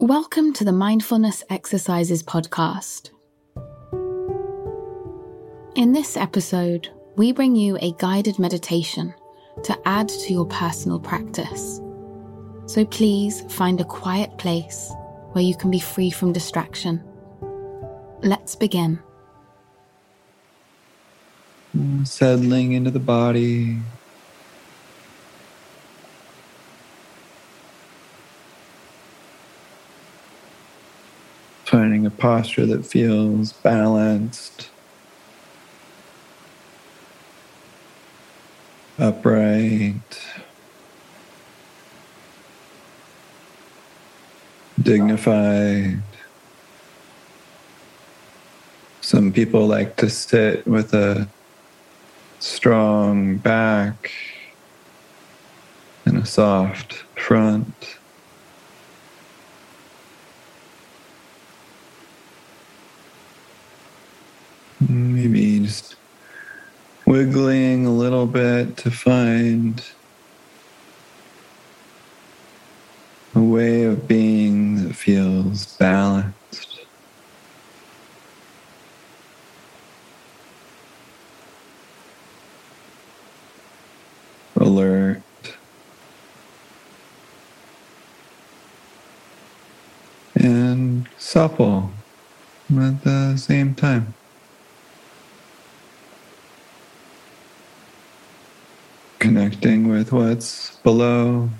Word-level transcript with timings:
Welcome 0.00 0.52
to 0.52 0.64
the 0.64 0.70
Mindfulness 0.70 1.42
Exercises 1.50 2.22
podcast. 2.22 3.10
In 5.74 5.92
this 5.92 6.16
episode, 6.16 6.88
we 7.16 7.32
bring 7.32 7.56
you 7.56 7.76
a 7.80 7.92
guided 7.98 8.38
meditation 8.38 9.12
to 9.64 9.76
add 9.86 10.08
to 10.08 10.32
your 10.32 10.46
personal 10.46 11.00
practice. 11.00 11.80
So 12.66 12.84
please 12.84 13.40
find 13.52 13.80
a 13.80 13.84
quiet 13.84 14.38
place 14.38 14.92
where 15.32 15.42
you 15.42 15.56
can 15.56 15.68
be 15.68 15.80
free 15.80 16.10
from 16.10 16.32
distraction. 16.32 17.02
Let's 18.22 18.54
begin. 18.54 19.00
Settling 22.04 22.70
into 22.70 22.92
the 22.92 23.00
body, 23.00 23.78
finding 31.68 32.06
a 32.06 32.10
posture 32.10 32.64
that 32.64 32.86
feels 32.86 33.52
balanced, 33.52 34.70
upright, 38.98 40.26
dignified. 44.80 46.00
Some 49.02 49.30
people 49.30 49.66
like 49.66 49.96
to 49.96 50.08
sit 50.08 50.66
with 50.66 50.94
a 50.94 51.28
strong 52.40 53.36
back 53.36 54.10
and 56.06 56.16
a 56.16 56.24
soft 56.24 57.04
front. 57.14 57.98
Maybe 64.80 65.60
just 65.60 65.96
wiggling 67.04 67.84
a 67.84 67.90
little 67.90 68.26
bit 68.26 68.76
to 68.76 68.90
find 68.92 69.82
a 73.34 73.40
way 73.40 73.84
of 73.84 74.06
being 74.06 74.86
that 74.86 74.94
feels 74.94 75.76
balanced. 75.78 76.86
Alert. 84.56 85.22
And 90.36 91.08
supple 91.18 91.90
at 92.70 93.02
the 93.02 93.36
same 93.36 93.74
time. 93.74 94.14
Connecting 99.20 99.88
with 99.88 100.12
what's 100.12 100.76
below. 100.82 101.50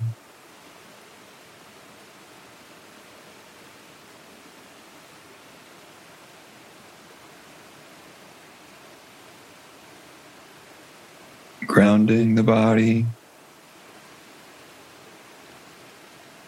Grounding 11.66 12.36
the 12.36 12.44
body, 12.44 13.06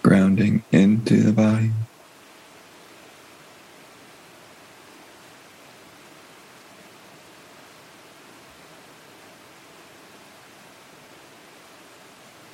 grounding 0.03 0.65
into 0.73 1.23
the 1.23 1.33
body. 1.33 1.80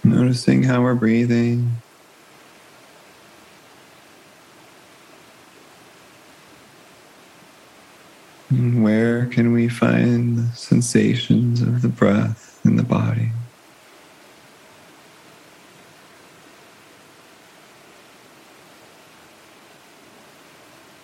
Noticing 0.07 0.63
how 0.63 0.83
we're 0.83 0.95
breathing. 0.95 1.83
And 8.49 8.85
where 8.85 9.27
can 9.27 9.53
we 9.53 9.69
find 9.69 10.39
the 10.39 10.57
sensations 10.57 11.61
of 11.61 11.83
the 11.83 11.89
breath 11.89 12.61
in 12.65 12.77
the 12.77 12.85
body? 12.85 13.33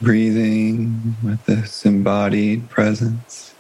Breathing 0.01 1.17
with 1.25 1.45
this 1.47 1.85
embodied 1.85 2.71
presence. 2.71 3.53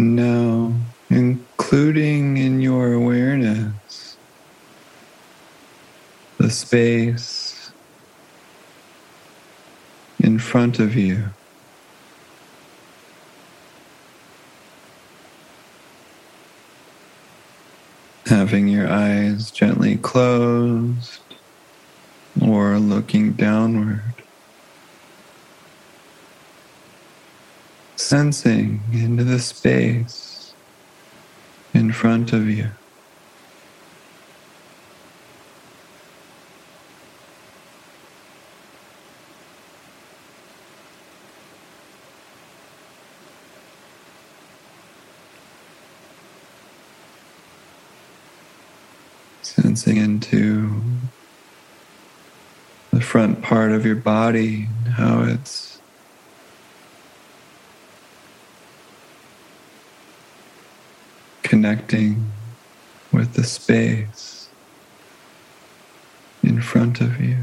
Now, 0.00 0.72
including 1.10 2.38
in 2.38 2.62
your 2.62 2.94
awareness 2.94 4.16
the 6.38 6.48
space 6.48 7.70
in 10.18 10.38
front 10.38 10.78
of 10.78 10.96
you. 10.96 11.24
Having 18.24 18.68
your 18.68 18.90
eyes 18.90 19.50
gently 19.50 19.98
closed 19.98 21.20
or 22.40 22.78
looking 22.78 23.32
downward. 23.32 24.19
Sensing 28.00 28.80
into 28.92 29.22
the 29.22 29.38
space 29.38 30.54
in 31.74 31.92
front 31.92 32.32
of 32.32 32.48
you. 32.48 32.68
Sensing 49.42 49.98
into 49.98 50.82
the 52.92 53.00
front 53.00 53.42
part 53.42 53.72
of 53.72 53.84
your 53.84 53.94
body, 53.94 54.68
how 54.96 55.22
it's 55.22 55.79
connecting 61.50 62.30
with 63.12 63.34
the 63.34 63.42
space 63.42 64.48
in 66.44 66.62
front 66.62 67.00
of 67.00 67.20
you. 67.20 67.38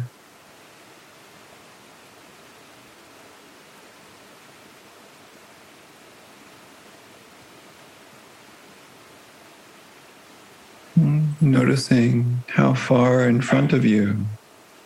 Noticing 11.41 12.45
how 12.47 12.73
far 12.75 13.27
in 13.27 13.41
front 13.41 13.73
of 13.73 13.83
you 13.83 14.25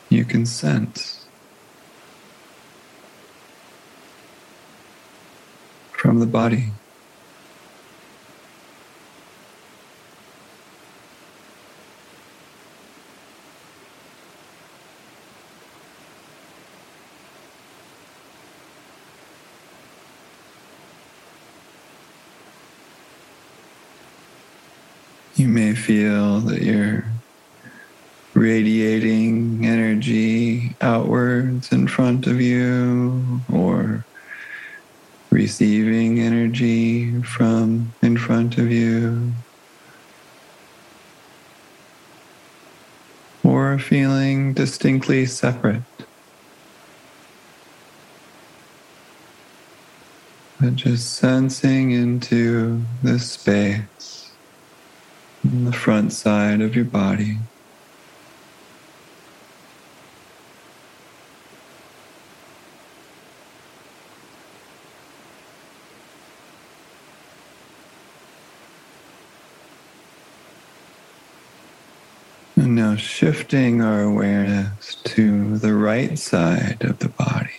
you 0.10 0.26
can 0.26 0.48
sense 0.48 1.28
from 5.92 6.20
the 6.20 6.26
body. 6.26 6.72
You 25.42 25.48
may 25.48 25.74
feel 25.74 26.40
that 26.42 26.62
you're 26.62 27.04
radiating 28.36 29.66
energy 29.66 30.76
outwards 30.80 31.72
in 31.72 31.88
front 31.88 32.28
of 32.28 32.40
you 32.40 33.42
or 33.52 34.06
receiving 35.32 36.20
energy 36.20 37.24
from 37.24 37.92
in 38.04 38.18
front 38.18 38.60
of 38.60 38.72
you. 38.72 39.34
Or 43.44 43.80
feeling 43.80 44.54
distinctly 44.54 45.26
separate 45.26 45.82
But 50.60 50.76
just 50.76 51.14
sensing 51.14 51.90
into 51.90 52.84
this 53.02 53.32
space 53.32 54.31
on 55.46 55.66
the 55.66 55.74
front 55.74 56.14
side 56.14 56.62
of 56.62 56.76
your 56.76 56.86
body. 56.86 57.38
And 72.56 72.76
now 72.76 72.96
shifting 72.96 73.82
our 73.82 74.04
awareness 74.04 74.96
to 75.04 75.58
the 75.58 75.74
right 75.74 76.20
side 76.20 76.84
of 76.84 77.00
the 77.00 77.10
body. 77.10 77.50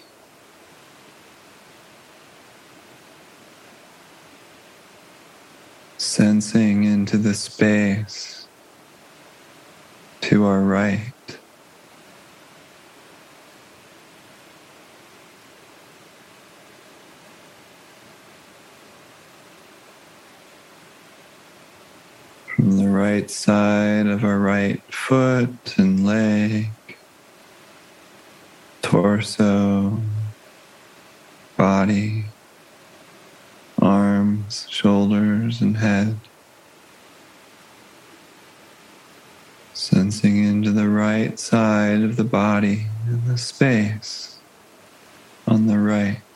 Sensing 5.98 6.84
into 7.12 7.28
the 7.28 7.34
space 7.34 8.46
to 10.22 10.46
our 10.46 10.60
right. 10.60 11.12
from 22.46 22.78
the 22.78 22.88
right 22.88 23.30
side 23.30 24.06
of 24.06 24.24
our 24.24 24.38
right 24.38 24.82
foot 24.92 25.74
and 25.78 26.06
leg, 26.06 26.70
torso, 28.82 29.98
body, 31.56 32.26
arms, 33.80 34.66
shoulders, 34.70 35.60
and 35.60 35.78
head. 35.78 36.16
Sensing 39.82 40.44
into 40.44 40.70
the 40.70 40.88
right 41.12 41.38
side 41.38 42.02
of 42.02 42.16
the 42.16 42.24
body 42.24 42.86
and 43.06 43.26
the 43.26 43.36
space 43.36 44.38
on 45.46 45.66
the 45.66 45.78
right. 45.78 46.31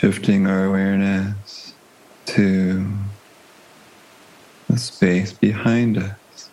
Shifting 0.00 0.46
our 0.46 0.64
awareness 0.64 1.74
to 2.24 2.96
the 4.66 4.78
space 4.78 5.34
behind 5.34 5.98
us. 5.98 6.50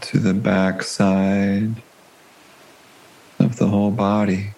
To 0.00 0.18
the 0.18 0.34
back 0.34 0.82
side 0.82 1.84
of 3.38 3.54
the 3.58 3.68
whole 3.68 3.92
body. 3.92 4.50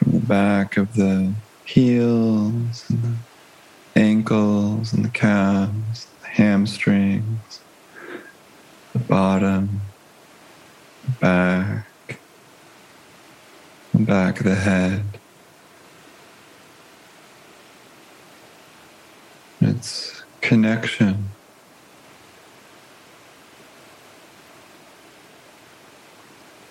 from 0.00 0.12
the 0.12 0.19
back 0.30 0.76
of 0.76 0.94
the 0.94 1.34
heels 1.64 2.84
and 2.88 3.02
the 3.02 3.16
ankles 3.96 4.92
and 4.92 5.04
the 5.04 5.10
calves, 5.10 6.06
the 6.22 6.28
hamstrings, 6.28 7.64
the 8.92 9.00
bottom, 9.00 9.80
the 11.02 11.10
back, 11.18 12.20
the 13.92 14.04
back 14.04 14.38
of 14.38 14.46
the 14.46 14.54
head. 14.54 15.20
It's 19.60 20.24
connection. 20.42 21.30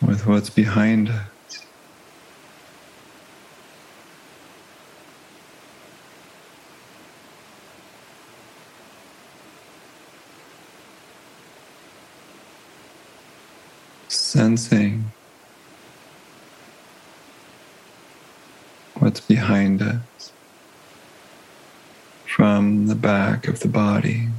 With 0.01 0.25
what's 0.25 0.49
behind 0.49 1.09
us. 1.09 1.65
Sensing 14.39 15.03
what's 18.99 19.19
behind 19.19 19.81
us 19.81 20.31
from 22.25 22.87
the 22.87 22.95
back 22.95 23.49
of 23.49 23.59
the 23.59 23.67
body. 23.67 24.29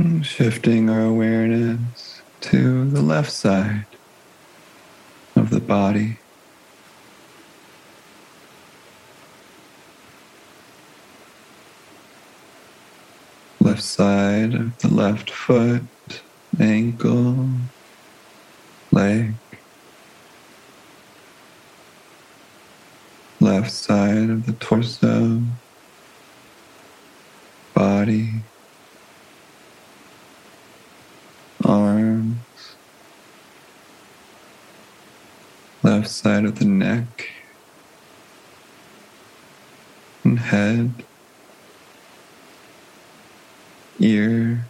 Shifting 0.00 0.88
our 0.88 1.02
awareness 1.02 2.22
to 2.40 2.88
the 2.88 3.02
left 3.02 3.30
side 3.30 3.84
of 5.36 5.50
the 5.50 5.60
body. 5.60 6.18
Left 13.60 13.82
side 13.82 14.54
of 14.54 14.78
the 14.78 14.88
left 14.88 15.30
foot, 15.30 15.82
ankle, 16.58 17.50
leg. 18.90 19.34
Left 23.38 23.70
side 23.70 24.30
of 24.30 24.46
the 24.46 24.52
torso, 24.52 25.42
body. 27.74 28.44
Side 36.20 36.44
of 36.44 36.58
the 36.58 36.66
neck 36.66 37.30
and 40.22 40.38
head, 40.38 40.92
ear, 43.98 44.66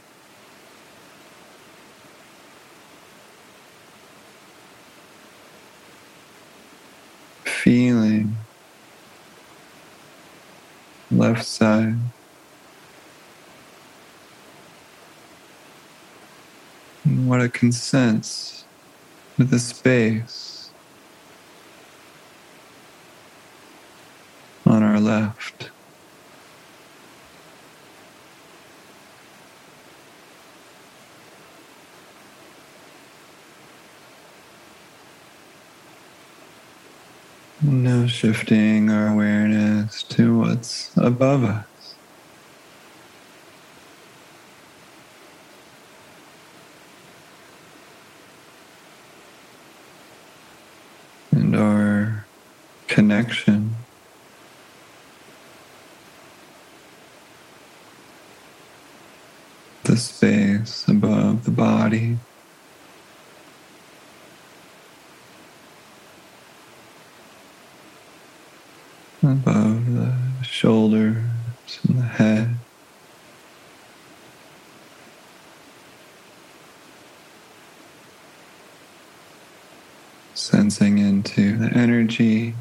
feeling 7.43 8.37
left 11.11 11.45
side. 11.45 11.97
and 17.05 17.29
what 17.29 17.41
it 17.41 17.53
can 17.53 17.73
sense 17.73 18.65
with 19.37 19.51
the 19.51 19.59
space 19.59 20.60
Now 37.63 38.07
shifting 38.07 38.89
our 38.89 39.09
awareness 39.09 40.03
to 40.05 40.39
what's 40.39 40.97
above 40.97 41.45
us. 41.45 41.95
And 51.33 51.55
our 51.55 52.25
connection 52.89 53.75
the 59.85 59.99
space 59.99 60.89
above 60.89 61.45
the 61.45 61.51
body 61.51 62.17
Hmm. 69.21 69.33
Above 69.33 69.87
the 69.95 70.17
shoulders 70.43 71.17
and 71.89 71.99
the 71.99 72.03
head. 72.03 72.57
Sensing 80.35 80.99
into 80.99 81.59
the 81.59 81.71
energy. 81.77 82.55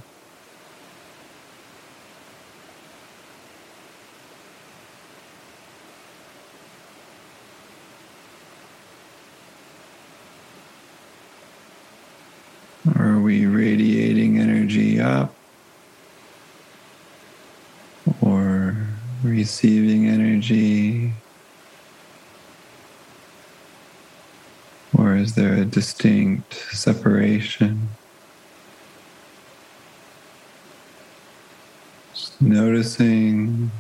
Are 12.98 13.20
we 13.22 13.46
radiating 13.46 14.40
energy 14.40 15.00
up 15.00 15.34
or 18.22 18.88
receiving 19.40 20.06
energy? 20.06 21.14
Or 24.98 25.16
is 25.16 25.36
there 25.36 25.54
a 25.54 25.64
distinct 25.64 26.54
separation? 26.74 27.88
Just 32.14 32.42
noticing 32.42 33.72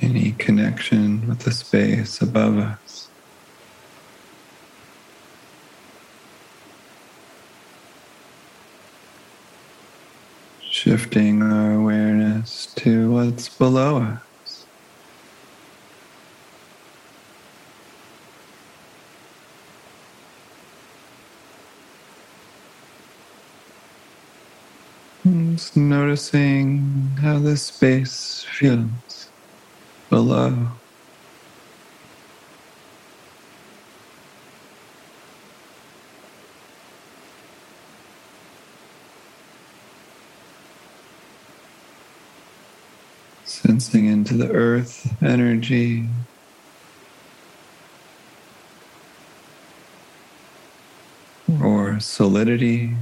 any 0.00 0.30
connection 0.38 1.26
with 1.28 1.40
the 1.40 1.50
space 1.50 2.22
above 2.22 2.56
us. 2.56 3.06
shifting 10.86 11.42
our 11.42 11.72
awareness 11.72 12.25
to 12.76 13.10
what's 13.12 13.48
below 13.48 13.98
us. 14.02 14.66
Just 25.26 25.76
noticing 25.76 27.16
how 27.20 27.38
this 27.40 27.64
space 27.64 28.46
feels 28.48 29.32
below. 30.10 30.80
Sensing 43.46 44.06
into 44.06 44.36
the 44.36 44.50
earth 44.52 45.06
energy. 45.22 46.10
Or 51.62 52.00
solidity. 52.00 52.96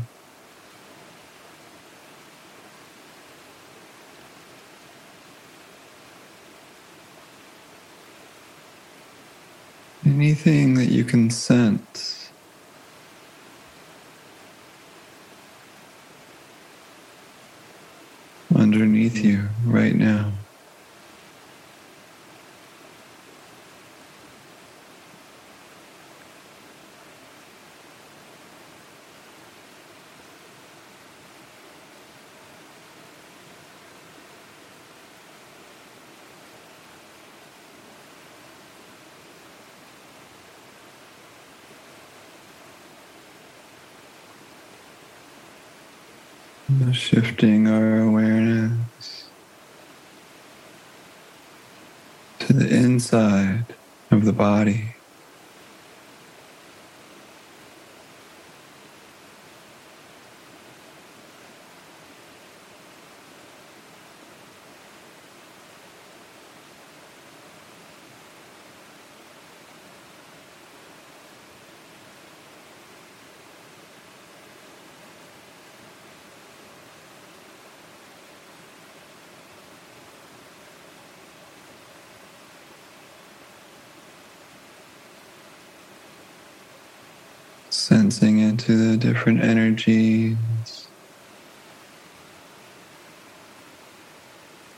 Anything 10.07 10.75
that 10.75 10.91
you 10.93 11.05
can 11.05 11.31
sense. 11.31 12.25
underneath 18.55 19.19
you 19.25 19.51
right 19.65 19.95
now. 19.95 20.33
Shifting 46.93 47.69
our 47.69 47.99
awareness 47.99 49.29
to 52.39 52.55
the 52.55 52.75
inside 52.75 53.67
of 54.11 54.25
the 54.25 54.33
body. 54.33 54.94
Sensing 87.85 88.39
into 88.39 88.79
the 88.79 88.97
different 88.97 89.43
energies 89.43 90.39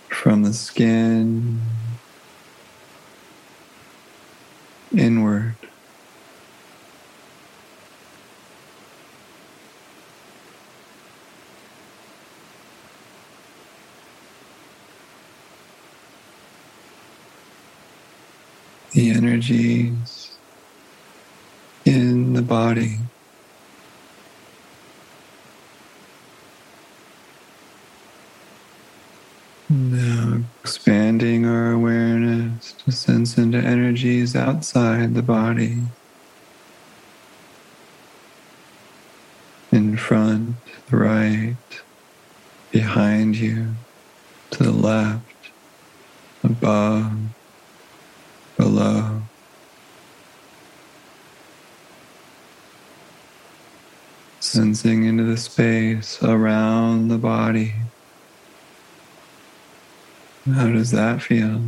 from 0.08 0.42
the 0.42 0.52
skin 0.52 1.60
inward. 4.90 5.54
The 18.90 19.10
the 19.12 20.05
body. 22.66 22.98
Now 29.68 30.40
expanding 30.62 31.46
our 31.46 31.70
awareness 31.70 32.72
to 32.84 32.90
sense 32.90 33.38
into 33.38 33.58
energies 33.58 34.34
outside 34.34 35.14
the 35.14 35.22
body. 35.22 35.76
In 39.70 39.96
front, 39.96 40.56
the 40.90 40.96
right, 40.96 41.56
behind 42.72 43.36
you, 43.36 43.76
to 44.50 44.64
the 44.64 44.72
left, 44.72 45.50
above, 46.42 47.12
below. 48.56 49.22
Sensing 54.56 55.04
into 55.04 55.22
the 55.22 55.36
space 55.36 56.22
around 56.22 57.08
the 57.08 57.18
body. 57.18 57.74
How 60.50 60.70
does 60.70 60.92
that 60.92 61.20
feel? 61.20 61.60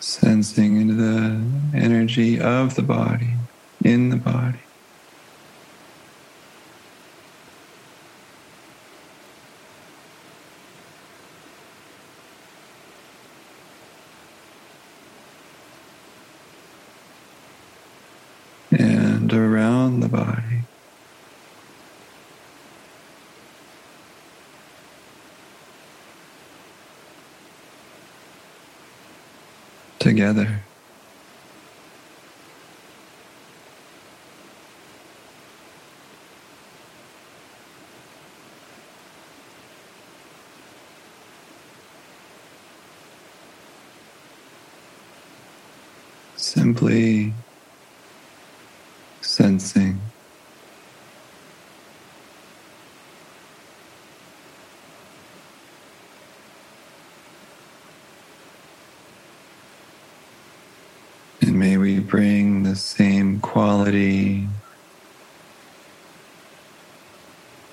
Sensing 0.00 0.80
into 0.80 0.94
the 0.94 1.78
energy 1.78 2.40
of 2.40 2.74
the 2.74 2.82
body, 2.82 3.34
in 3.84 4.08
the 4.08 4.16
body. 4.16 4.63
Around 19.34 20.00
the 20.00 20.08
body. 20.08 20.40
Together. 29.98 30.62
simply 46.36 47.33
sensing. 49.74 50.00
And 61.40 61.58
may 61.58 61.76
we 61.76 61.98
bring 61.98 62.62
the 62.62 62.76
same 62.76 63.40
quality 63.40 64.48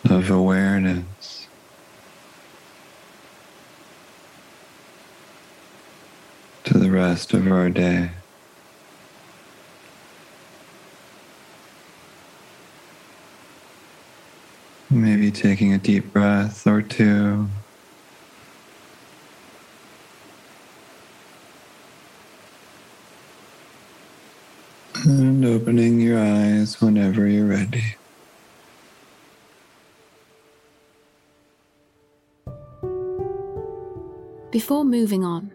of 0.10 0.30
awareness 0.30 1.48
to 6.66 6.78
the 6.78 6.92
rest 6.92 7.34
of 7.34 7.50
our 7.50 7.70
day. 7.70 8.12
Maybe 14.94 15.32
taking 15.32 15.72
a 15.72 15.78
deep 15.78 16.12
breath 16.12 16.68
or 16.68 16.82
two. 16.82 17.48
And 25.06 25.46
opening 25.46 26.02
your 26.02 26.20
eyes 26.20 26.82
whenever 26.82 27.26
you're 27.26 27.48
ready. 27.48 27.96
Before 34.52 34.84
moving 34.84 35.24
on, 35.24 35.54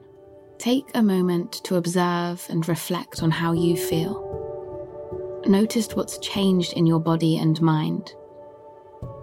take 0.56 0.86
a 0.94 1.02
moment 1.02 1.52
to 1.64 1.76
observe 1.76 2.46
and 2.48 2.66
reflect 2.66 3.22
on 3.22 3.30
how 3.30 3.52
you 3.52 3.76
feel. 3.76 5.42
Notice 5.46 5.88
what's 5.94 6.16
changed 6.20 6.72
in 6.72 6.86
your 6.86 7.00
body 7.00 7.36
and 7.36 7.60
mind 7.60 8.14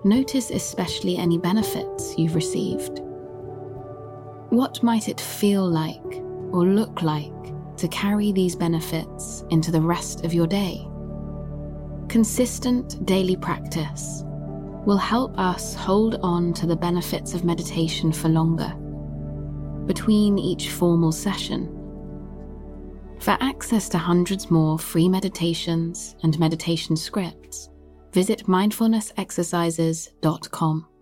Notice 0.05 0.51
especially 0.51 1.15
any 1.17 1.37
benefits 1.37 2.17
you've 2.17 2.35
received. 2.35 2.99
What 4.49 4.83
might 4.83 5.07
it 5.07 5.21
feel 5.21 5.65
like 5.65 6.21
or 6.51 6.65
look 6.65 7.01
like 7.01 7.31
to 7.77 7.87
carry 7.87 8.33
these 8.33 8.53
benefits 8.53 9.45
into 9.49 9.71
the 9.71 9.79
rest 9.79 10.25
of 10.25 10.33
your 10.33 10.45
day? 10.45 10.85
Consistent 12.09 13.05
daily 13.05 13.37
practice 13.37 14.23
will 14.85 14.97
help 14.97 15.39
us 15.39 15.73
hold 15.73 16.15
on 16.21 16.53
to 16.55 16.67
the 16.67 16.75
benefits 16.75 17.33
of 17.33 17.45
meditation 17.45 18.11
for 18.11 18.27
longer, 18.27 18.73
between 19.85 20.37
each 20.37 20.69
formal 20.69 21.13
session. 21.13 21.69
For 23.19 23.37
access 23.39 23.87
to 23.89 23.97
hundreds 23.97 24.51
more 24.51 24.77
free 24.77 25.07
meditations 25.07 26.17
and 26.23 26.37
meditation 26.37 26.97
scripts, 26.97 27.69
visit 28.13 28.47
mindfulnessexercises.com. 28.47 30.92